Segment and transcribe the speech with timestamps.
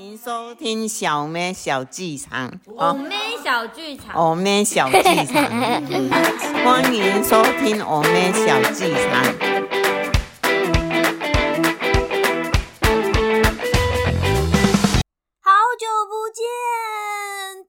[0.00, 2.58] 迎收听小妹小剧场。
[2.64, 5.44] 我妹小剧场，我妹小剧场，
[6.64, 9.22] 欢迎收听我妹小剧场。
[15.42, 16.46] 好久不见，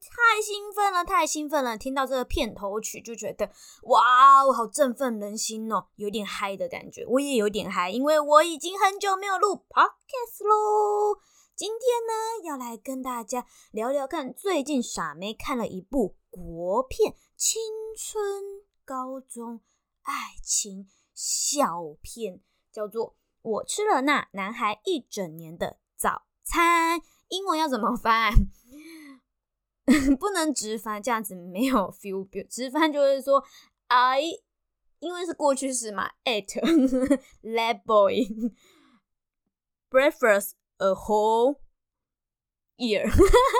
[0.00, 1.76] 太兴奋了，太兴奋了！
[1.76, 3.50] 听到这个片头曲就觉得
[3.82, 7.04] 哇，我好振奋人心哦，有点嗨的感觉。
[7.06, 11.18] 我也有点嗨，因为我已经很久没有录 podcast 喽。
[11.54, 17.60] 今天呢，要来跟大家聊聊看，最近傻妹看了一部国片，青
[17.94, 19.60] 春高中
[20.00, 20.12] 爱
[20.42, 22.40] 情小片，
[22.72, 23.10] 叫做
[23.42, 26.98] 《我吃了那男孩一整年的早餐》。
[27.28, 28.32] 英文要怎么翻？
[30.18, 32.26] 不能直翻，这样子没有 feel。
[32.48, 33.44] 直翻就是说
[33.88, 34.22] ，I，
[35.00, 36.46] 因为是过去式嘛，at
[37.42, 38.26] that boy
[39.90, 40.52] breakfast
[40.82, 41.60] a whole
[42.76, 43.08] year，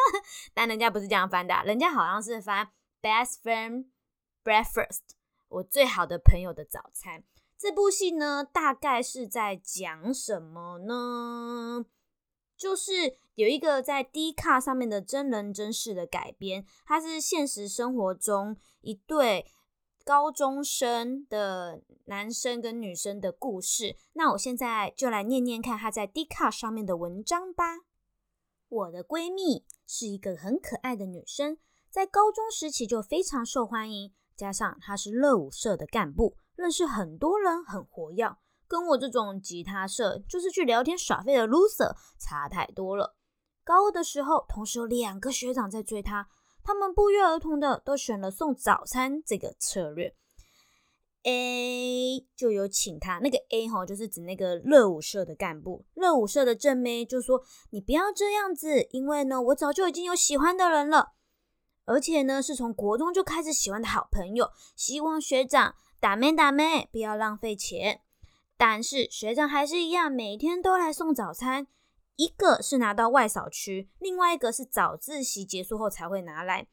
[0.53, 3.87] 但人家不是这样翻的，人家好像是翻 best friend
[4.43, 5.01] breakfast，
[5.49, 7.23] 我最好的朋友的早餐。
[7.57, 11.87] 这部戏呢，大概是在讲什么呢？
[12.57, 19.47] 就是有一个在 D 卡上面的真人真事的改编，它是现实生活中一对
[20.05, 23.97] 高中生的男生跟女生的故事。
[24.13, 27.81] 那我现在就来念念看他在 D 卡上面的文章吧。
[28.69, 31.59] 我的闺蜜是一个很可爱的女生，
[31.91, 38.37] 在高中时期就非常受欢迎，加上她是乐舞社的干部，认识很多人，很活跃。
[38.67, 43.15] 跟我这种吉他社就是去聊天耍废的 loser 差太多了。
[43.63, 46.27] 高二的时候，同时有两个学长在追她，
[46.65, 50.15] 他们不约而同的都选了送早餐这个策略。
[51.25, 61.13] A 就有请他，那个 A 哈就是指那个热舞社的干部，热舞社的正妹就说：“你不要这样子，因为呢，我早就已经有喜欢的人了，
[61.85, 68.01] 而且呢，是从国中就开始喜欢的好朋友，希望学长打妹打妹，不要浪费钱。”
[68.59, 71.67] 但是学长还是一样，每天都来送早餐。
[72.17, 76.67] 一个是拿到外扫区，另外一个是早自习结束后才会拿来。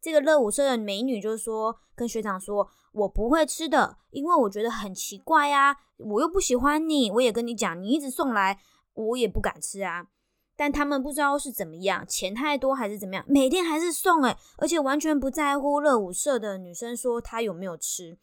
[0.00, 7.10] 这个热舞社的美女就说：“跟学长说，我不会吃的，因为我觉得很奇怪呀，我又不喜欢你。
[7.10, 8.58] 我也跟你讲，你一直送来，
[8.94, 10.06] 我也不敢吃啊。”
[10.56, 18.18] 但他们不知道是怎么样，钱太多还是怎么样，每天还是送诶，而且完全不在乎热舞社的女生说她有没有吃。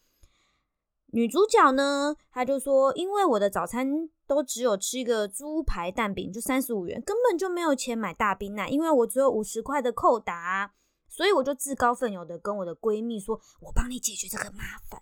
[1.18, 10.76] 女主角呢，她就说：“因为我的早餐都只有吃一个猪排蛋饼，就三十五元，根本就没有钱买大冰奶，因为我只有五十块的扣打，
[11.10, 15.02] 所以我就自告奋勇的跟我的闺蜜说：‘我帮你解决这个麻烦，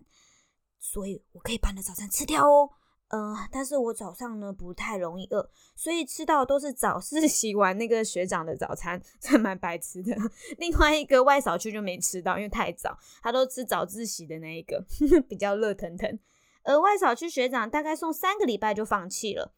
[0.79, 2.69] 所以我可以把你的早餐吃掉哦。’
[3.09, 10.16] 嗯，但是我早上呢不太容易饿，所以吃到都是早自 习完那个学长的早餐，这蛮白痴的。
[10.57, 14.83] 另外一个外扫区就没吃到，因为太早，他都吃早自习的那一个，
[15.29, 16.19] 比较热腾腾。
[16.63, 19.53] 而外扫区学长大概送三个礼拜就放弃了，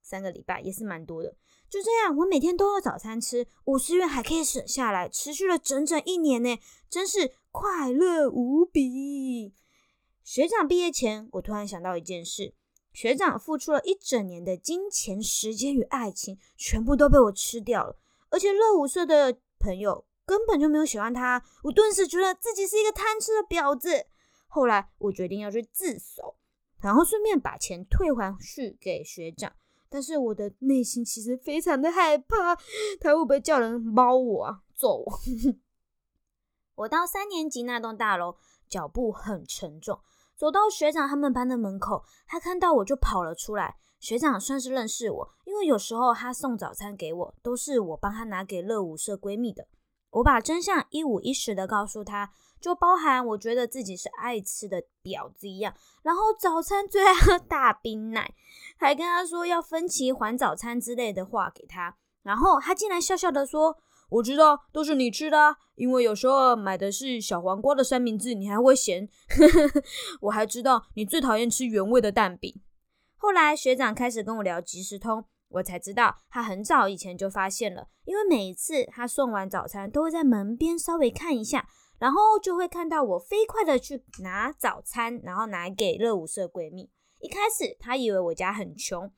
[0.00, 1.34] 三个礼拜也是蛮多的。
[1.68, 6.56] 就这样，我每天都有早餐吃，五十元还可以省下来，持续了整整一年呢，
[6.88, 9.54] 真是快乐无比。
[10.22, 12.54] 学长毕业前，我突然想到一件事。
[12.92, 17.96] 学长付出了一整年的金钱、时间与爱情，全部都被我吃掉了。
[18.30, 24.06] 而且乐舞社的朋友根本就没有喜欢他，我顿时觉得自己是一个贪吃的婊子。
[24.46, 26.36] 后来我决定要去自首，
[26.80, 29.52] 然后顺便把钱退还去给学长。
[29.88, 32.56] 但是我的内心其实非常的害怕，
[33.00, 35.20] 他会不会叫人猫我啊，揍我？
[36.76, 38.36] 我到三年级那栋大楼，
[38.68, 40.00] 脚步很沉重。
[40.42, 43.76] 走到学长他们班的门口，他看到我就跑了出来。
[44.00, 49.68] 学长算是认识我，因为有时候他送早餐给我，都是我帮他拿给乐舞社闺蜜的。
[50.10, 58.34] 我把真相一五一十的告诉他，就包含我觉得自己是爱吃的婊子一样，然后早餐最爱喝大冰奶，
[58.76, 63.78] 还跟他说要分期还早餐之类的话给他，然后他竟然笑笑的说。
[64.12, 69.08] 我知道都是你吃的，因为有时候买的是小黄瓜的三明治，你还会嫌。
[70.20, 72.60] 我还知道你最讨厌吃原味的蛋饼。
[73.16, 81.66] 后来学长开始跟我聊即时通，我才知道他很早以前就发现了，因为每次他送完早餐都会在门边稍微看一下，
[81.98, 86.90] 然后就会看到我飞快的去拿早餐，然后拿给热舞社闺蜜。
[87.20, 89.10] 一开始他以为我家很穷。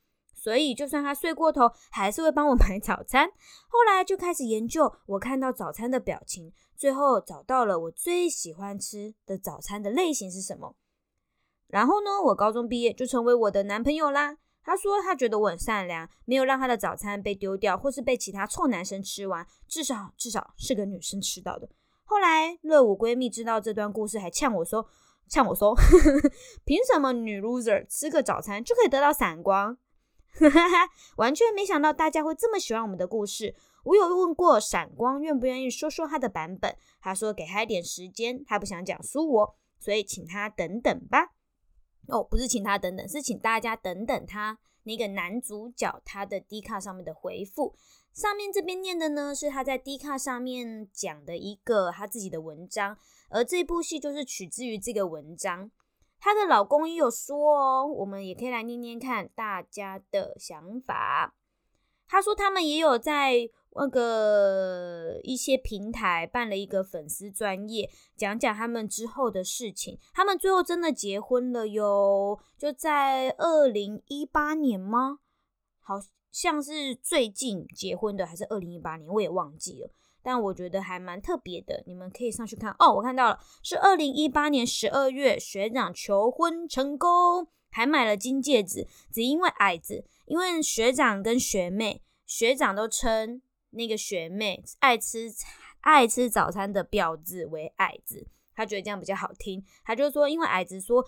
[0.45, 3.27] 所以，就算他睡过头，还是会帮我买早餐。
[3.67, 10.75] 后来就开始研究我看到早餐的表情，最后找到了我最喜欢吃的早餐的类型是什么。
[11.65, 14.37] 然后呢，我高中毕业就成为我的男朋友啦。
[14.61, 21.67] 他说他觉得我很善良，没有让他的早餐被丢掉，或是被其他臭男生吃完，至少至少是个女生吃到的。
[22.03, 24.87] 后来乐舞闺蜜知道这段故事，还呛我说，
[25.27, 25.75] 呛我说，
[26.63, 29.75] 凭什么女 loser 吃个早餐就可以得到闪光？
[30.39, 33.55] 哈 哈完全没想到大家会这么喜欢我们的故事。
[33.83, 41.33] 我有问过闪光愿不愿意说说他的版本，他说给他一点时间，他不想讲输我，所以请他等等吧。
[42.07, 47.75] 哦，不是请他等等，是请大家等等他那个男主角他的 D 卡上面的回复。
[48.13, 52.97] 上面这边念的呢是他在 D 卡上面讲的一个他自己的文章，
[53.29, 55.69] 而这部戏就是取自于这个文章。
[56.19, 61.35] 她的老公也有说哦，我们也可以来念念看大家的想法。
[62.07, 69.99] 他说他们也有在那个一些平台办了一个粉丝专业，讲讲他们之后的事情。
[70.13, 75.17] 他们最后真的结婚了哟，就在二零一八年吗？
[75.79, 75.95] 好
[76.31, 79.09] 像是最近结婚的，还是二零一八年？
[79.11, 79.89] 我也忘记了。
[80.25, 82.91] 但我觉得还蛮特别的，你们可以上去看哦。
[82.95, 90.03] 我看到了，是二零一八年十二月，学长求婚成功，还买了金戒指，只因为矮子。
[90.25, 93.39] 因为学长跟学妹，学长都称
[93.69, 95.31] 那个学妹爱吃
[95.81, 98.25] 爱吃早餐的婊子为矮子，
[98.55, 99.63] 他觉得这样比较好听。
[99.83, 101.05] 他就说，因为矮子说。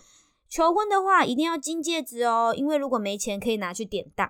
[0.50, 4.28] 求婚的话一定要金戒指哦，因为如果没钱可以拿去典当。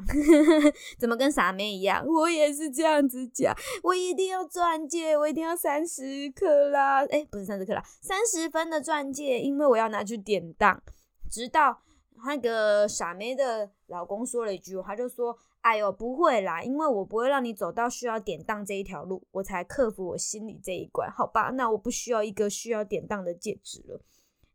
[0.98, 2.06] 怎么跟傻妹一样？
[2.06, 3.54] 我也是这样子讲，
[3.84, 10.82] 我一定要钻戒，我一定要三十克拉，哎，不是三十克拉，三十分的钻戒，因为我要拿去典当。
[11.30, 11.82] 直到
[12.26, 21.52] 那个傻妹的老公说了一句，他就说：“哎呦，不会啦，因为我不会让你走到需要典当这一条路，我才克服我心里这一关，好吧？
[21.52, 24.02] 那我不需要一个需要典当的戒指了。”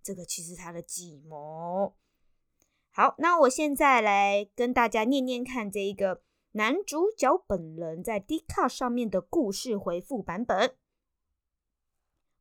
[0.02, 1.94] 这个其实他的计谋。
[2.90, 6.22] 好，那我现在来跟大家念念看这一个
[6.52, 10.74] 男主角本人在 D 卡上面的故事回复版本。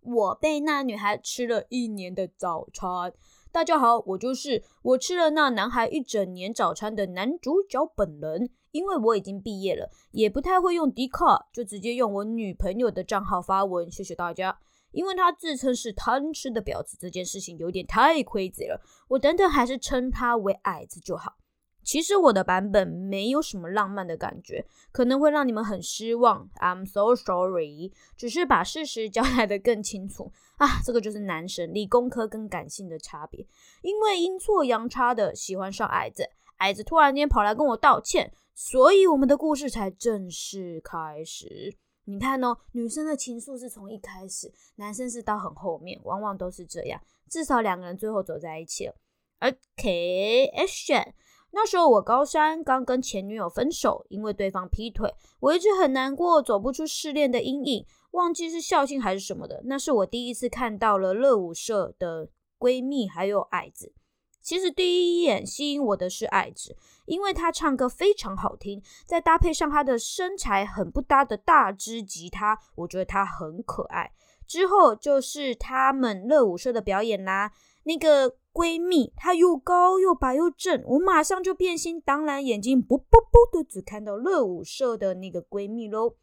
[0.01, 3.13] 我被那女孩吃了一年的早餐。
[3.51, 8.49] 大家好，我就是我吃了那男孩一整年早餐的男主角本人。
[8.71, 13.91] 因为我已经毕业了，也不太会用 D 卡，就直接用我女朋友的账号发文。
[13.91, 14.57] 谢谢大家。
[14.91, 18.81] 因为他自称是贪吃的婊子，这件事情有点太 crazy 了。
[19.07, 21.37] 我等等还是称他为矮子就好。
[21.83, 26.47] 其实我的版本没有什么浪漫的感觉，可能会让你们很失望。
[26.59, 30.79] I'm so sorry，只是把事实 交代的更清楚啊。
[30.85, 33.47] 这个就是男神理工科跟感性的差别。
[33.81, 41.75] 因为阴错阳差的喜欢上矮子，矮子突然间跑来跟我道歉，所以我们的故事才正式开始。
[42.05, 47.01] 你看哦，女生的情愫是从一开始，男生是到很后面，往往都是这样。
[47.29, 48.95] 至少两个人最后走在一起了。
[49.39, 51.13] OK，Action。
[51.53, 59.61] 那时候我高三，刚跟前女友分手，因为对方劈腿，我一直很难过，走不出失恋的阴影，忘记是校庆还是什么的。
[59.65, 63.93] 那是我第一次看到了乐舞社的闺蜜还有矮子。
[64.41, 66.75] 其实第一眼吸引我的是矮子，
[67.11, 74.13] 因为他唱歌非常好听，再搭配上他的身材很不搭的大支吉他，我觉得他很可爱。
[74.47, 77.51] 之后就是他们乐舞社的表演啦，
[77.83, 86.15] 那个闺蜜她又高又白又正，我马上就变心，当然眼睛啵啵啵的只看到乐舞社的那个闺蜜喽。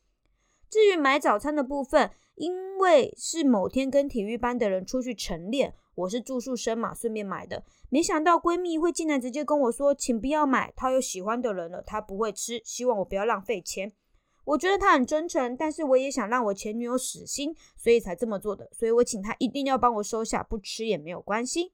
[0.70, 5.74] 至于买早餐的部分，因为是某天跟体育班的人出去晨练。
[5.98, 7.64] 我是住宿生嘛，顺便买的。
[7.90, 13.92] 没想到闺蜜会进来直接跟我说：“请不要买，她有喜欢的人了，她不会吃，希望我不要浪费钱。”
[14.46, 18.70] 我觉得她很真诚，但是我也想让我前女友死心，所以才这么做的。
[18.72, 21.72] 所以我请她一定要帮我收下，不吃也没有关系。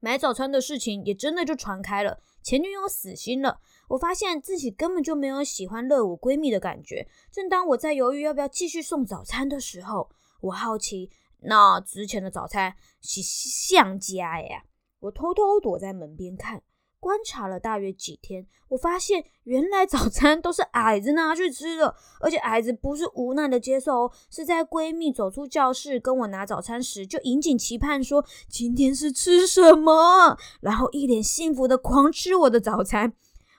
[0.00, 3.60] 买早餐的事情也真的就传开了，前女友死心了。
[3.90, 7.06] 我发现自己根本就没有喜欢乐舞闺蜜的感觉。
[7.30, 10.10] 正当我在犹豫要不要继续送早餐的时候，
[10.40, 11.08] 我好奇。
[11.44, 14.64] 那之前的早餐是像家呀，
[15.00, 16.62] 我偷偷躲在门边看，
[17.00, 33.14] 观察了大约几天，我发现原来早餐都是矮子拿去吃的，而且矮子不是无奈的接受，是在闺蜜走出教室跟我拿早餐时，就引颈期盼说今天是吃什么，然后一脸幸福的狂吃我的早餐。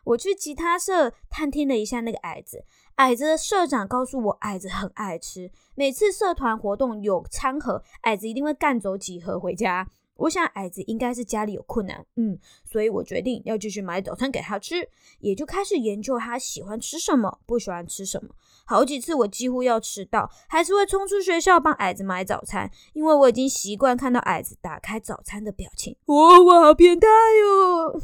[0.06, 2.66] 我去吉他社探听了一下那个矮子。
[2.96, 9.88] 矮子的社长告诉我，矮子很爱吃，每次社团活动有餐盒，矮子一定会干走几盒回家。
[10.16, 14.88] 我想矮子应该是家里有困难，嗯，所以我决定要继续买早餐给他吃，
[15.20, 18.30] 也就开始研究他喜欢吃什么，不喜欢吃什么。
[18.64, 25.98] 好几次我几乎要迟到，还是会冲出学校帮矮子买早餐，因为我已经习惯看到矮子打开早餐的表情。
[26.06, 27.08] 哇，我好变态
[27.42, 28.00] 哟！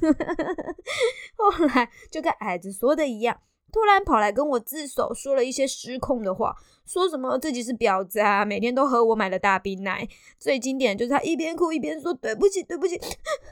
[1.38, 3.40] 后来就跟矮子说的一样。
[3.72, 10.08] 突然跑来跟我自首，说了一些失控的话，说什么自己是婊子啊，每天都喝我买的大冰奶。
[10.40, 13.00] 最经典就是他一边哭一边说：“对不起，对不起，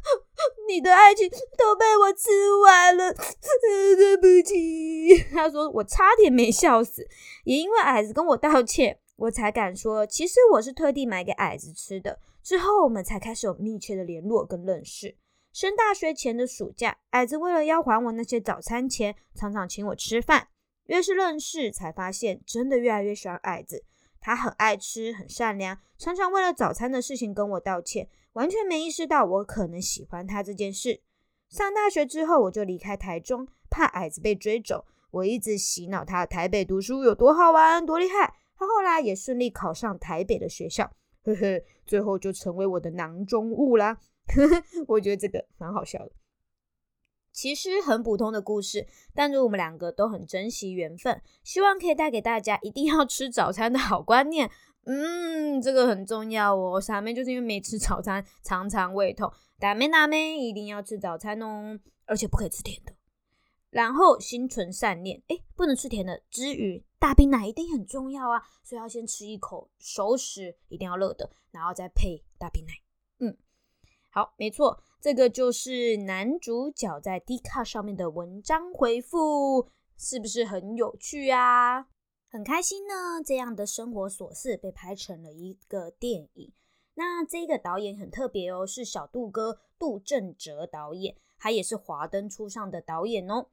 [0.67, 2.29] 你的爱情都被我吃
[2.63, 3.13] 完了，
[3.97, 7.07] 对不起。”他说我差点没笑死，
[7.43, 12.19] 也因为矮子跟我道歉，我才敢说其实我是特地买给矮子吃的。
[12.43, 15.15] 之后我们才开始有密切的联络跟认识。
[15.57, 20.49] 升大学前的暑假，矮子为了要还我那些早餐钱，常常请我吃饭。
[20.85, 23.83] 越是认识，才发现真的越来越喜欢矮子。
[24.21, 31.01] 他很爱吃，很善良，常常为了早餐的事情跟我道歉，完全没意识到我可能喜欢他这件事。
[31.49, 34.85] 上大学之后，我就离开台中，怕矮子被追走。
[35.09, 38.35] 我一直洗脑他台北读书有多好玩、多厉害。
[38.55, 40.91] 他后来也顺利考上台北的学校，
[41.23, 43.97] 呵呵，最后就成为我的囊中物啦。
[44.87, 46.11] 我觉得这个蛮好笑的。
[47.31, 54.49] 其实很普通的故事，但是我们两个都很珍惜缘分，希望可以带给大家一定要吃早餐的好观念。
[54.85, 56.81] 嗯，这个很重要哦。
[56.81, 59.31] 傻妹就是因为没吃早餐，常常胃痛。
[59.59, 62.93] 大妹大妹一定要吃早餐哦，而且不可以吃甜的。
[63.69, 66.23] 然后心存善念，哎，不能吃甜的。
[66.31, 72.71] 之余，大冰奶一定很重要啊，所以要先吃一口熟食，一定要热的，然后再配大冰奶。
[74.09, 81.87] 好，没错，这个就是男主角在 D 卡上面的文章回复，是不是很有趣啊？
[82.29, 86.51] 很开心呢，这样的生活琐事被拍成了一个电影。
[86.95, 93.47] 那这个导演很特别哦，是小杜哥杜正哲导演，他也是华灯初上的导演哦。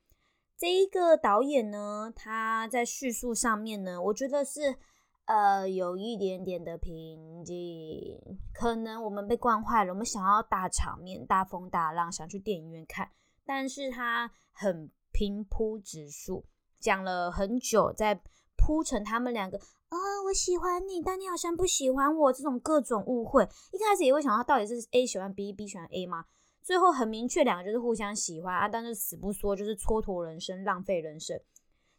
[0.57, 4.77] 这一个导演呢，他在叙述上面呢，我觉得是。
[5.27, 8.21] 呃，有一点点的平静，
[8.53, 13.11] 可能我们被惯坏了，我们想要大场面、大风大浪，想去电影院看，
[13.47, 16.45] 但是他很平铺直述，
[16.79, 18.21] 讲了很久，在
[18.57, 26.27] 铺陈他们两个啊，我喜欢你，但你好像不喜欢我，这种各种误会，一开始也会想到到底是 A 喜欢 B，B 喜欢 A 吗？
[26.63, 31.41] 最后很明确，两个就是互相喜欢啊，但是死不说，就是蹉跎人生，浪费人生。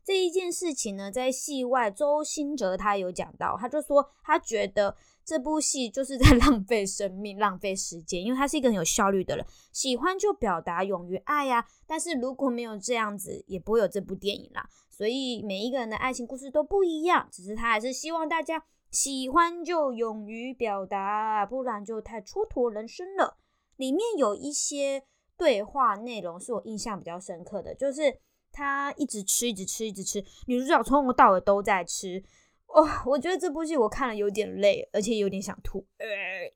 [0.06, 4.96] 这一件事情呢，在戏外，周星哲他有讲到，他就说他觉得
[5.26, 9.44] 这部戏就是在 浪费生命、浪费时间，因为他是一个很有效率的人，
[9.74, 11.66] 喜欢就表达，勇于爱呀。
[11.88, 14.70] 但是如果没有这样子，也不会有这部电影啦。
[14.92, 23.40] 所以每一个人的爱情故事都不一样，只是他还是希望大家喜欢就勇于表达，不然就太蹉跎人生了。
[23.78, 25.04] 里面有一些
[25.36, 28.20] 对话内容是我印象比较深刻的，就是。
[28.56, 30.24] 他一直吃，一直吃，一直吃。
[30.48, 32.24] 女主角从头到尾都在吃。
[32.68, 35.86] 哦，我觉得这部戏我看了有点累，而且有点想吐。
[35.98, 36.06] 呃，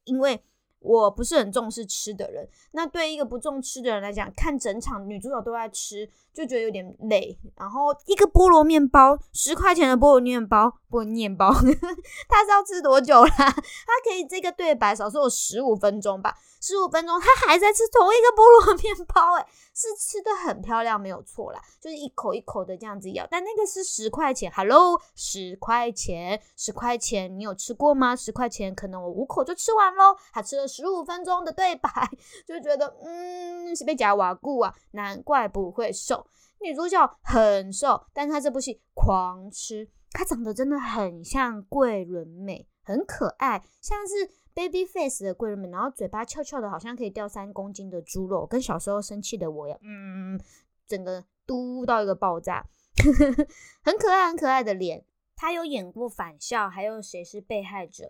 [0.06, 0.41] 因为
[0.79, 2.48] 我不是很重视吃的人。
[2.71, 7.38] 那对一个不重吃的人来讲，看整场女主角都在吃，就觉得有点累。
[7.55, 11.51] 然后一个菠萝面包，十块钱的菠萝面包，菠萝面包，
[12.29, 13.31] 他是要吃多久啦？
[13.38, 16.36] 他可以这个对白少说有十五分钟吧。
[16.62, 23.25] 十五分钟，他还在吃同一个菠萝面包，哎，是吃的很漂亮，没有错啦，就是一口一口的这样子咬。
[23.31, 28.13] 但那个是十块钱，Hello，十块钱，十块钱，你有吃过吗？
[28.13, 30.17] 十块钱，可能我五口就吃完喽。
[30.33, 31.89] 他吃了十五分钟的对白，
[32.47, 36.25] 就觉得，嗯，是被夹瓦固啊，难怪不会瘦。
[36.61, 44.29] 女主角很瘦，但她这部戏狂吃，她长得真的很像桂纶镁，很可爱，像是。
[44.55, 50.38] baby face 的贵人们，然后嘴巴翘翘的，好像可以掉三公斤的猪肉，跟小时候生气的我一样，嗯，
[50.85, 52.65] 整个嘟到一个爆炸，
[53.81, 55.05] 很可爱很可爱的脸。
[55.33, 58.05] 她有演过《返校》，还有《谁是被害者》。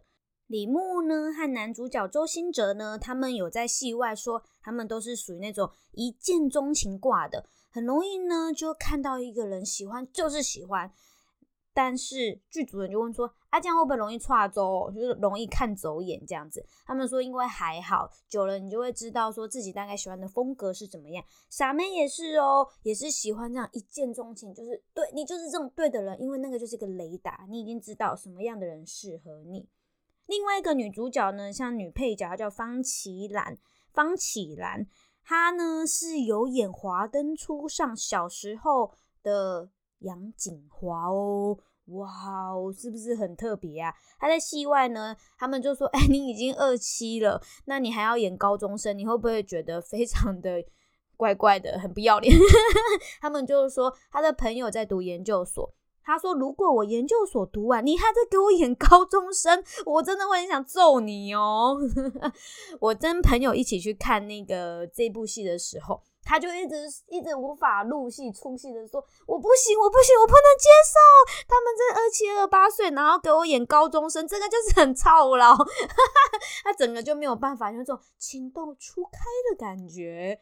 [0.49, 10.91] 李牧呢和男主角周星哲呢，他们有在戏外说，他们都是属于那种一见钟情挂的，很容易呢就看到一个人喜欢就是喜欢。
[11.71, 29.69] 但是剧组人就问说：“啊这样会不会容易跨走，就是容易看走眼这样子？”他们说：“因为还好，久了你就会知道说自己大概喜欢的风格是怎么样。”傻妹也是哦，也是喜欢这样一见钟情，就是对你就是这种对的人，因为那个就是个雷达，你已经知道什么样的人适合你。
[30.29, 33.57] 另外一个女主角呢，像女配角，叫方绮兰，
[33.91, 34.85] 方绮兰，
[35.23, 38.93] 她呢是有演《华灯初上》小时候
[39.23, 39.69] 的
[39.99, 41.57] 杨景华哦。
[41.85, 42.07] 哇
[42.51, 43.91] 哦，是不是很特别啊？
[44.19, 50.63] 他在戏外呢，他们就说：“哎，你已经二七了，那你还要演高中生，你会不会觉得非常的
[51.17, 52.31] 怪怪的，很不要脸？”
[53.19, 55.73] 他们就是说，他的朋友在读研究所，
[56.09, 61.77] 他说：“如果我研究所读完，你还在给我演高中生，我真的会很想揍你哦。
[62.81, 66.01] ”我跟朋友一起去看那个这部戏的时候。
[66.21, 66.75] 他就一直
[67.07, 70.99] 一直无法入戏出戏的说：“我不行，我不行，我不能接受
[71.47, 75.55] 他们这二七二八岁，然后给我演高中生，这个就是很操劳。
[76.63, 80.41] ”他整个就没有办法有种情窦初开的感觉。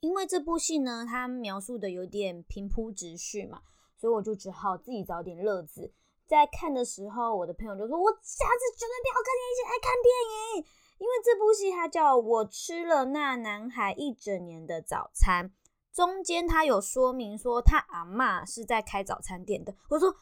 [0.00, 3.60] 因为这部戏呢，他描述的有点平铺直叙嘛，
[3.96, 5.92] 所以我就只好自己找点乐子。
[6.26, 10.12] 在看的时候，我的朋友就说：“我下次绝对不要跟你一起来看电
[10.56, 10.66] 影。”
[10.98, 15.52] 因为这部戏它叫我吃了那男孩一整年的早餐，
[15.96, 19.74] 中间他有说明说他阿妈是在开早餐店的。
[19.88, 20.14] 我说哦，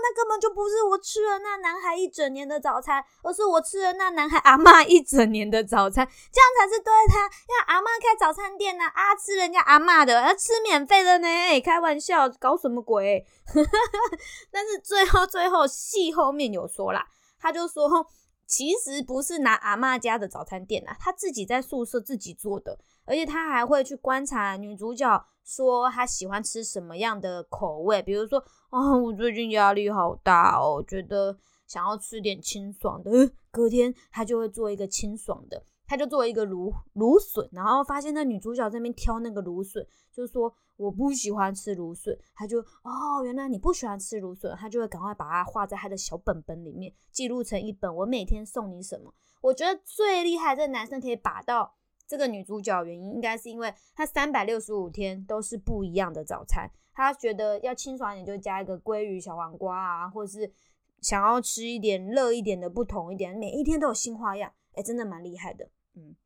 [0.00, 7.24] 那根本就不是我吃了那男孩一整年的早餐，而是我吃了那男孩阿妈一整年的早餐，这样才是对他。
[7.24, 11.26] 因为阿妈开早餐店呢，啊吃人家阿妈的，要吃免费的呢，
[11.64, 13.26] 开玩笑，搞什么鬼？
[14.52, 17.04] 但是最后最后戏后面有说啦，
[17.40, 18.06] 他就说。
[18.46, 22.76] 其实不是拿阿妈家的早餐店啊，他自己在宿舍自己做的，
[23.10, 28.38] 而且他还会去观察女主角说她喜欢吃什么样的口味，比如说，
[28.68, 31.36] 啊，我最近压力好大哦，觉得
[31.66, 33.10] 想要吃点清爽的，
[33.50, 35.64] 隔天他就会做一个清爽的。
[35.88, 42.16] 他就做一个芦芦笋，然后发现那女主角在那边挑那个芦笋，就说我不喜欢吃芦笋。
[42.32, 47.92] 他就哦，原来你不喜欢吃芦笋，他就会赶快把它画在他的小本本里面，记录成一本。
[47.92, 49.12] 我每天送你什么？
[49.40, 51.74] 我觉得最厉害，这个男生可以把到
[52.10, 56.68] 这个女主角，原因应该是因为她三百六十五天都是不一样的早餐。
[56.92, 60.52] 她觉得要清爽一点，就加一个鲑鱼、小黄瓜啊，或者是
[61.00, 64.52] 想要吃一点热一点的，不同一点，每一天都有新花样。
[64.72, 65.68] 哎，真的蛮厉害的。
[65.94, 66.16] 嗯，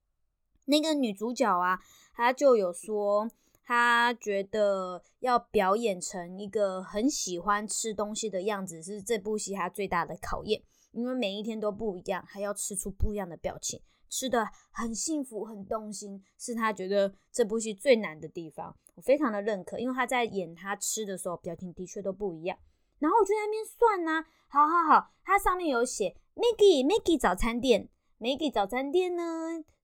[0.65, 1.79] 那个女主角啊，
[2.15, 3.29] 她就有说，
[3.63, 10.63] 她觉得要表演成一个很喜欢吃东西的样子，是这部戏她最大的考验，
[10.93, 18.77] 因为每一天都不一样，还要吃出不一样的表情，吃的很幸福、很动心，是他觉得这部戏最难的地方。
[18.95, 22.57] 我非常的认可，因为他在演他吃的时候，表情的确都不一样。
[23.01, 27.89] 然后我就在那边算呢，好好好，它上面有写 Maggie Maggie 早餐店。
[28.21, 29.23] Maggie 早餐店呢，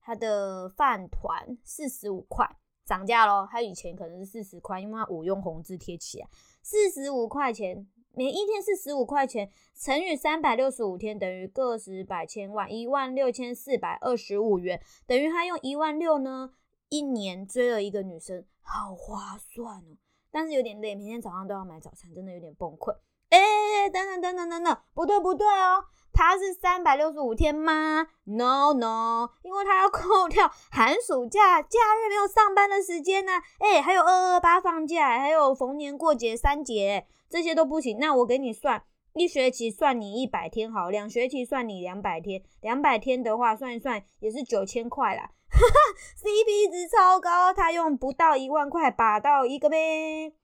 [0.00, 2.46] 它的饭团四十五块，
[2.86, 3.46] 涨价咯。
[3.50, 6.28] 它以前可能是四十块，因为它五用红字贴起来，
[6.62, 16.50] 四十五块钱，每一天是十五块钱，乘以三百六十五天，等于个十百千万一万六千四百二十五元，等于他用一万六呢，
[16.88, 19.96] 一年追了一个女生，好划算哦。
[20.32, 22.92] 但是有点累，每天早上都要买早餐，真的有点崩溃。
[23.30, 25.84] 哎，等等等等等等，不对不对哦。
[26.12, 33.32] 他是三百六十五天吗？No No，因为他要扣掉寒暑假、假日没有上班的时间呢。
[33.60, 37.98] 哎，还有二二八放假，还有逢年过节三节，这些都不行。
[37.98, 38.82] 那我给你算，
[39.14, 42.42] 一学期算你一百天好，两学期算你两百天。
[42.60, 45.30] 两百天的话，算一算也是九千块啦。
[46.18, 50.34] CP 值超高，他用不到一万块把到一个呗。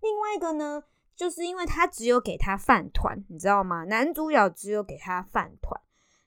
[0.00, 0.84] 另外一个呢？
[1.14, 3.82] 就是因为他只有给他饭团，你知道吗？
[3.84, 5.80] 男主角只有给他饭团，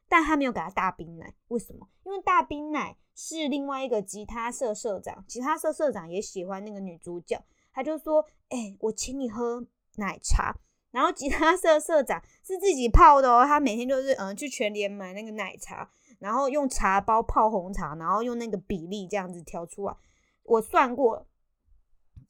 [0.10, 1.34] 但他没有给他大冰奶。
[1.48, 1.88] 为什么？
[2.04, 9.66] 因为大冰奶是另外一个吉他社社长，吉他社社长也喜欢那个女主角，他就说：“哎，我请你喝
[9.98, 10.56] 奶茶。”
[10.92, 19.96] 然后吉他社 社长是自己泡的哦，他每天就是嗯去全联买那个奶茶，然后用茶包泡红茶，然后用那个比例这样子调出来。
[20.44, 21.28] 我算过。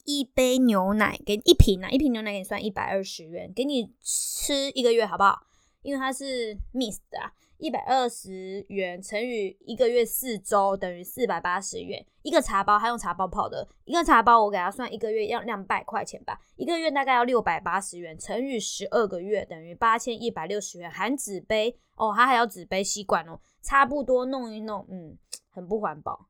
[0.04, 5.46] 一杯牛奶给一瓶奶，一瓶牛奶给你算一百二十元，给你吃一个月好不好？
[5.82, 7.20] 因为它是 miss 的，
[7.62, 12.04] 一百二十元乘以一个月四周等于四百八十元。
[12.22, 25.16] 一个茶包，他用茶包泡的，一个茶包我给他算一个月要两百块钱吧，一个月大概要六百八十元，乘以十二个月等于八千一百六十元，含纸杯哦，他还要纸杯吸管哦，差不多弄一弄，嗯，
[25.48, 26.28] 很不环保。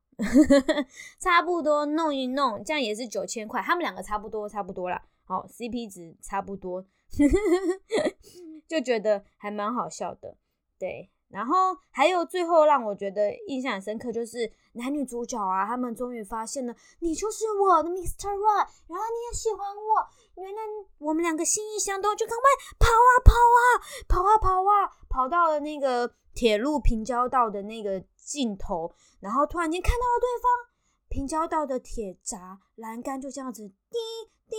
[1.19, 3.59] 差不多弄一弄，这样也是九千块。
[3.59, 5.03] 他们两个差不多，差不多啦。
[5.23, 6.85] 好，CP 值差不多，
[8.69, 10.37] 就觉得还蛮好笑的。
[10.77, 18.29] 对，然后还有最后让我觉得印象很深刻，就是男女主角啊，他们终于发现了，你就是我的 Mr.
[18.29, 20.61] Right，原来你也喜欢我，原来
[20.99, 22.43] 我们两个心意相通，就赶快
[22.77, 23.65] 跑啊跑啊
[24.07, 28.93] 跑啊跑啊，跑到了那个铁路平交道的那个尽头。
[29.19, 30.51] 然后突然间看到了对方，
[31.09, 33.97] 平交道的铁闸栏杆就这样子滴
[34.47, 34.55] 滴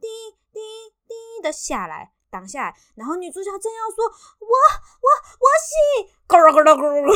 [0.00, 0.08] 滴
[0.52, 0.60] 滴
[1.06, 2.74] 滴的下来，挡下来。
[2.94, 4.04] 然后女主角正要说
[4.38, 4.46] “我
[5.00, 5.08] 我
[5.40, 5.72] 我洗”，
[6.28, 7.08] 咕噜咕噜咕噜咕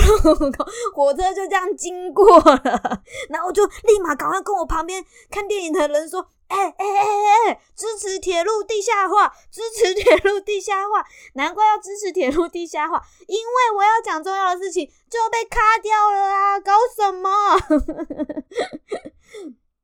[0.50, 3.02] 噜，火车就这样经过了。
[3.28, 7.04] 然后我就立马赶快跟我旁边看电影的人说：“哎哎哎
[7.48, 11.04] 哎，支持铁路地下化，支持铁路地下化！
[11.34, 16.58] 难怪要支持铁路地下化，因为我要讲重要的事情就被卡掉了啊！
[16.60, 17.58] 搞什么？”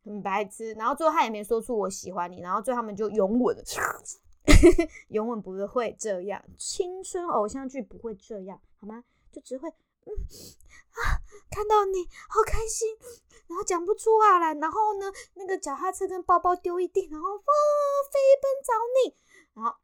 [0.06, 3.62] 很白痴，然后最后他也没说出我喜欢你，然后最后他们就拥吻了。
[5.08, 9.04] 永远不会这样，青春偶像剧不会这样，好吗？
[9.32, 10.12] 就只会嗯
[10.92, 12.88] 啊，看到你好开心，
[13.48, 17.42] 然后讲不出话来，然后呢，那个脚踏车跟包包丢一地，然后哇
[18.10, 18.72] 飞奔找
[19.04, 19.16] 你，
[19.54, 19.76] 然后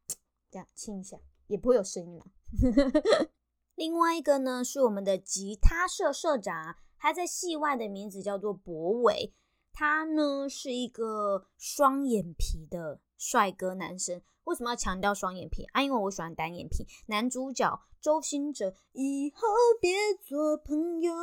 [0.49, 2.25] 这样亲一下，也不会有声音了。
[3.75, 9.33] 另外一个呢，是我们的吉他社社长，他在戏外的名字叫做博伟。
[9.75, 15.81] 他呢是一个双眼皮的帅哥男生，为什么要强调双眼皮啊？
[15.81, 16.85] 因为我喜欢单眼皮。
[17.05, 19.47] 男主角周星哲，以后
[19.79, 21.13] 别做朋友，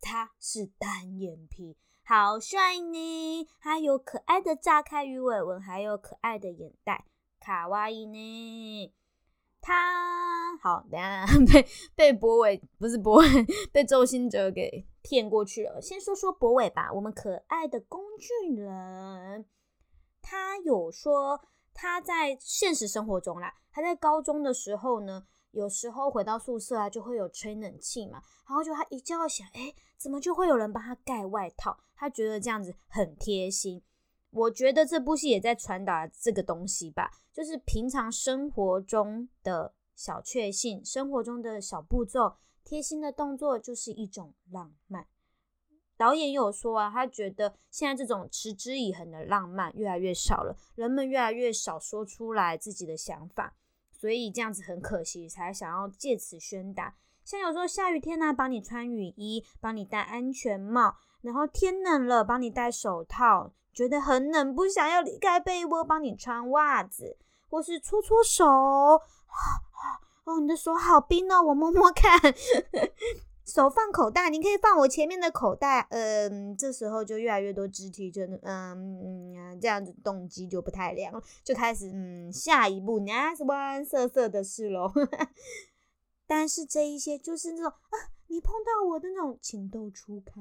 [0.00, 3.48] 他是单眼皮，好帅呢！
[3.58, 7.06] 还有可爱的炸开鱼尾纹，还有可爱的眼袋，
[7.40, 8.94] 卡哇伊呢。
[9.60, 13.26] 他好，等下 被被博伟不是博伟，
[13.72, 15.82] 被周星哲给骗过去了。
[15.82, 19.44] 先说说博伟吧，我们可爱的工具人，
[20.28, 21.40] 他有说
[21.72, 31.78] 他在现实生活中啦，他在高中的时候呢，有时候回到宿舍啊，就会有吹冷气嘛，然后就他一觉醒，哎，怎么就会有人帮他盖外套？
[31.94, 33.80] 他觉得这样子很贴心。
[34.30, 45.06] 我觉得这部戏也在传达这个东西吧，就是平常生活中的小确幸，生活中的小步骤，贴心的动作就是一种浪漫。
[45.96, 53.54] 导演有说啊，他觉得现在这种持之以恒的浪漫越来越少了，人们越来越少说出来自己的想法，
[53.90, 56.94] 所以这样子很可惜，才想要借此宣达。
[57.24, 63.52] 像有时候下雨天呢，帮你穿雨衣，帮你戴安全帽，然后天冷了，帮你戴手套。
[63.74, 67.18] 觉得很冷，不想要离开被窝，帮你穿袜子，
[67.50, 68.44] 或是搓搓手。
[70.24, 72.18] 哦，你的手好冰哦，我摸摸看。
[73.46, 75.86] 手放口袋，你可以放我前面的口袋。
[75.90, 84.92] 嗯，这时候就越来越多肢体，真的，嗯，这样子动机就不太良，就开始嗯，下一步 next one 色色的事喽。
[86.26, 87.94] 但是这一些就是那种啊，
[88.26, 90.32] 你碰到我的那种情窦初开。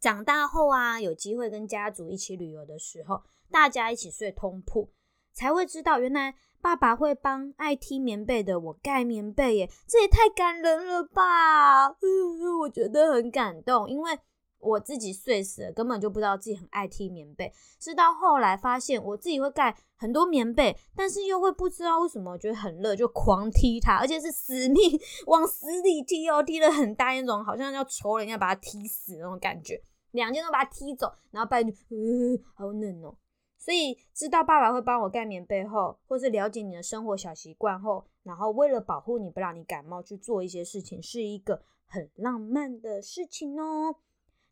[0.00, 4.92] 长大后啊，有机会跟家族一起旅游的时候，大家一起睡通铺，
[5.32, 11.88] 才会知道原来爸爸会帮爱踢棉被的我盖棉被耶，这也太感人了吧！
[11.88, 14.16] 嗯，我觉得很感动，因为
[14.60, 29.82] 我自己睡死了，根本就不知道自己很爱踢棉被，是到后来发现我自己会盖很多棉被，但是又会不知道为什么觉得很热，就狂踢它，而且是死命往死里踢哦，踢了很大那种，好像要仇人要把它踢死那种感觉。
[30.12, 33.16] 两件都把它踢走，然后爸就，嗯，好冷哦。
[33.62, 43.94] 所以知道爸爸会帮我盖棉被后，或是了解你的生活小习惯后，然后为了保护你不让你感冒去做一些事情，是一个很浪漫的事情哦。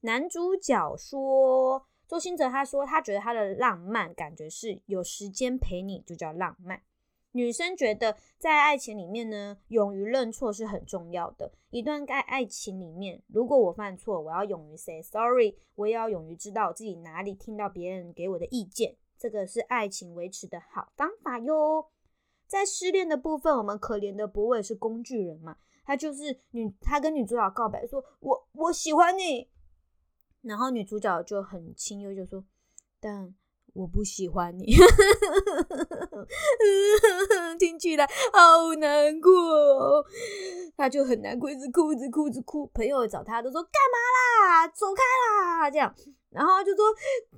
[0.02, 6.80] 男主角说，周星哲他说他觉得他的浪漫感觉是有时间陪你就叫浪漫。
[7.32, 11.52] 女生觉得，在爱情里面呢，勇于认错是很重要的。
[11.70, 21.90] 一段爱爱情里面，如果我犯错，我要勇于 say sorry，我也要勇于知道自己哪里听到别人给我的意见，这个是爱情维持的好方法哟。
[22.48, 29.50] 在失恋的部分，我们可怜的博伟是工具人嘛，他就是女，他跟女主角告白说：“我我喜欢你。”
[30.42, 32.44] 然后女主角就很轻悠就说
[32.98, 33.34] ：“但。”
[33.72, 34.66] 我不喜欢你，
[37.56, 39.30] 听起来好难过。
[40.76, 42.66] 他就很难过，一直哭，一直哭，一直哭。
[42.74, 43.96] 朋友找他都说干嘛
[44.44, 45.94] 啦，走开啦，这样。
[46.30, 46.84] 然后就说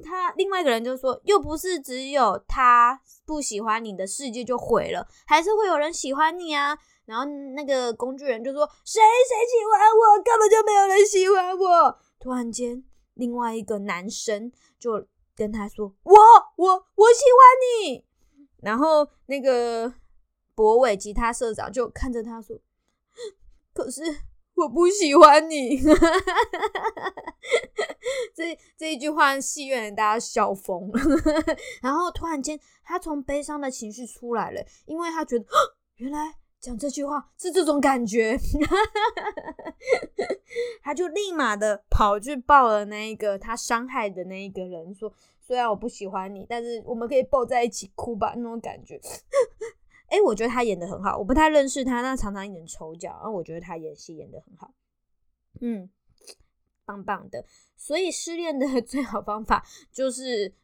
[0.05, 6.77] 他另外一个人就说，又不是只有他不喜欢你的世界就毁了，还是会有人喜欢你啊。
[7.05, 11.99] 然后那个工具人就说，谁谁喜欢我，根本就没有人喜欢我。
[12.21, 15.07] 突然间，另外一个男生就。
[15.35, 16.15] 跟他说：“我
[16.57, 18.05] 我我喜欢你。”
[18.61, 19.91] 然后那个
[20.55, 22.55] 博伟吉他社长就看着他说
[23.73, 24.03] ：“可是
[24.55, 25.81] 我不喜欢你。
[28.35, 31.01] ”这这一句话，戏院大家笑疯了。
[31.83, 35.47] 然后突然间，他从悲伤的情绪出来了，因为他觉得
[35.97, 36.37] 原来。
[36.63, 38.39] 讲这句话是这种感觉，
[40.81, 49.01] 他就立马的跑去抱了那一个他伤害的那一个人，说虽然我不喜欢你，但是我们可以抱在一起哭吧，那种感觉。
[50.13, 54.75] 哎，我觉得他演的很好，我不太认识他，那常常演丑角，然后我觉得他演戏演的很好。
[55.63, 55.89] 嗯，
[56.85, 57.43] 棒棒的。
[57.75, 60.55] 所以失恋的 最好方法就是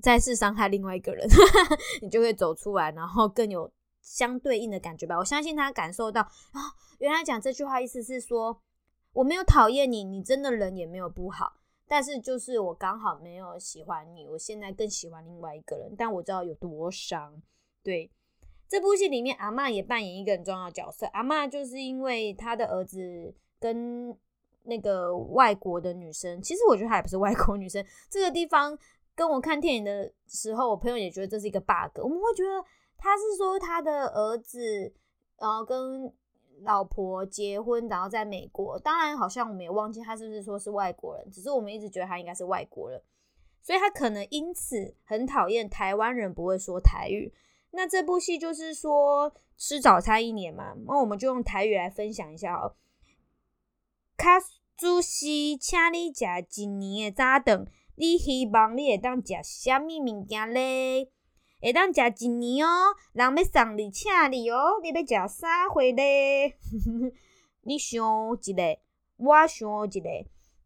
[0.00, 1.28] 再次伤害另外一个人，
[2.02, 5.16] 你就会走出来，然后更有相对应的感觉吧。
[5.16, 6.60] 我相信他感受到啊，
[6.98, 8.60] 原来讲这句话意思是说，
[9.12, 17.40] 我没有讨厌你，你真的人也没有不好，但是就是我刚好没有喜欢你，我现在更喜欢另外一个人，但我知道有多伤。
[17.84, 18.10] 对，
[18.72, 24.16] 这部戏里面阿妈也扮演一个很重要的角色，阿妈就是因为他的儿子跟。
[24.64, 27.84] 那个外国的女生，其实我觉得她也不是外国女生。
[28.08, 28.78] 这个地方
[29.12, 31.98] 跟我看电影的时候，我朋友也觉得这是一个 bug。
[32.00, 32.64] 我们会觉得
[32.96, 34.94] 他是说他的儿子，
[35.36, 36.14] 然后跟
[36.60, 38.78] 老婆结婚，然后在美国。
[38.78, 43.02] 当然，好像我们也忘记他是不是说是外国人，只是我们一直觉得他应该是外国人，
[43.60, 47.34] 所以他可能因此很讨厌台湾人不会说台语。
[47.72, 52.76] 那这部戏就是说吃早餐一年嘛，那我们就用台语来分享一下哦。
[54.16, 54.38] 卡
[54.76, 56.24] 主席，请你食
[56.60, 61.08] 一年的早顿，你希望你会当食虾米物件咧？
[61.60, 66.56] 会当食一年哦，人要送你请你哦，你要食啥货咧？
[67.62, 68.04] 你想
[68.42, 68.78] 一个，
[69.16, 70.08] 我想一个。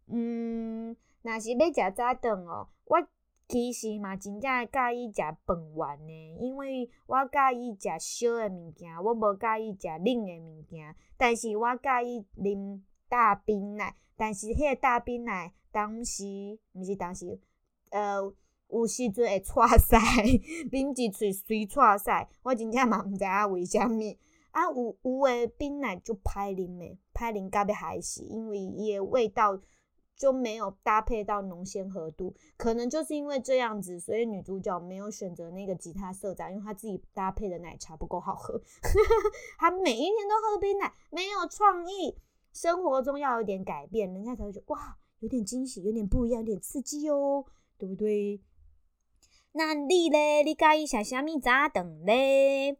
[0.09, 2.69] 嗯，若是要食早顿哦，
[3.49, 12.81] 其实嘛真正介意食饭圆呢，因为我介意食烧诶物件，我无介意食冷诶物件，但是我介意啉。
[13.09, 16.25] 大冰奶，但是迄个大冰奶当时
[16.73, 17.39] 毋是当时，
[17.91, 18.21] 呃，
[18.69, 19.97] 有时阵会错塞，
[20.73, 24.19] 啉一喙水错塞，我真正嘛毋知影为虾米。
[24.51, 29.57] 啊，有有诶冰奶就歹啉诶，歹啉甲要害死，因为伊诶味道
[30.17, 38.61] 就没有搭配到浓鲜和度，可能就是因为这样子，所以女主角没有选择那个吉他色长，因为她自己搭配的奶茶不够好喝，
[39.59, 42.17] 她每一天都喝冰奶，没有创意。
[42.53, 47.45] 生活中要有点改变，人家才会觉得哇，有点惊喜，有点不一样，有点刺激哦，
[47.77, 48.41] 对不对？
[49.53, 52.79] 那你咧，你介意食啥物早顿咧？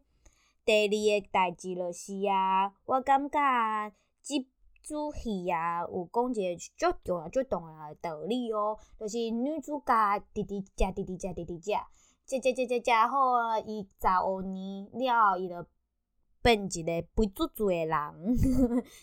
[0.65, 4.47] 第二个代志就是啊，我感觉这
[4.87, 11.71] 主戏啊，有讲一个足重要、足重要的道理哦，就是女主角直直食、直直食、直直食，
[12.25, 15.65] 食食食食食好啊，伊十五年了后，伊就。
[16.39, 17.97] 变一个肥嘟嘟的人，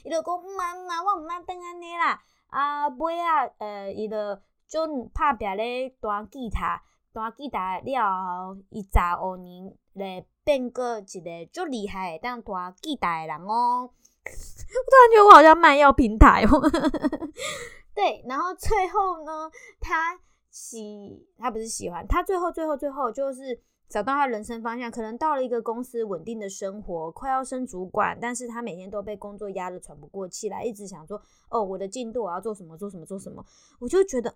[0.05, 2.19] 伊就讲毋啊毋啊，我毋通当安尼啦。
[2.47, 4.17] 啊尾啊，呃，伊就
[4.67, 6.81] 就拍拼咧弹吉他，
[7.13, 8.89] 弹吉他了后，伊十
[9.23, 13.91] 五年咧变过一个足厉害当弹吉他诶人哦。
[14.25, 14.31] 我
[14.91, 16.61] 突然觉得我好像卖药平台哦。
[17.95, 20.19] 对，然后最后呢，他
[20.51, 23.61] 喜他不是喜欢他，最后最后最后就是。
[23.87, 33.45] 找到他人生方向，可能到了一个公司稳定的生活，快要升主管，但是他每天都被工作压得喘不过气来，一直想说，哦，我的进度我要做什么，做什么，做什么，
[33.79, 34.35] 我就觉得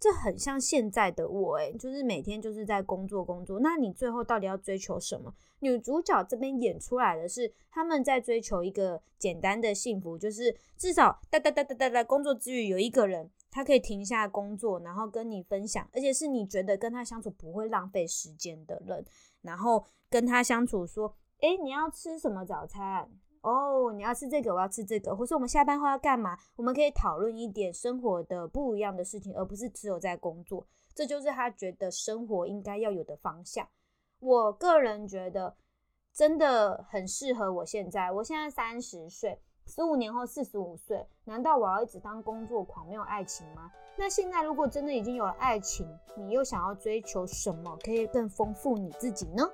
[0.00, 3.60] 这很像现在的我，诶，就是每天就是在工作工作。
[3.60, 5.32] 那你最后到底要追求什么？
[5.58, 13.30] 女主角这边演出来的是他们在追求一个简单的幸福，就是至少哒哒哒哒哒哒工作之余有一个人。
[13.52, 19.04] 他可以停下工作，然后跟你分享，而且是你觉得跟他相处不会浪费时间的人，
[19.42, 23.10] 然后跟他相处说，诶，你要吃什么早餐？
[23.42, 26.36] 哦，你要吃这个，我要吃这个，或是我们下班后要干嘛？
[26.56, 30.66] 我们可以讨论一点生活的不一样的事情，而不是只有在工作。
[30.94, 33.66] 这就是他觉得生活应该要有的方向。
[34.18, 35.56] 我个人觉得
[36.12, 39.40] 真的很适合我现在，我现在三十岁。
[39.66, 43.70] 十五年后四十五岁，难道我要一直当工作狂，没有爱情吗？
[43.96, 49.48] 那现在如果真的已经有了爱情，你又想要追求什么，可以更丰富你自己呢？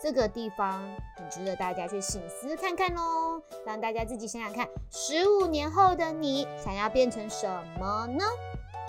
[0.00, 0.80] 这个地方
[1.16, 8.24] 很值得大家去醒思看看哦，让大家自己想想看，十五年后的你想要变成什么呢？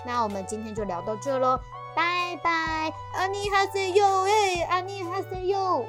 [0.06, 1.58] 那我们今天就聊到这喽，
[1.94, 5.84] 拜拜，阿尼哈塞哟，哎，阿尼哈塞哟。